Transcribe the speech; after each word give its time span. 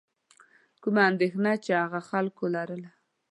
کومه 0.81 1.01
اندېښنه 1.09 1.51
چې 1.63 1.69
هغو 1.81 2.01
خلکو 2.09 2.43
لرله. 2.55 2.89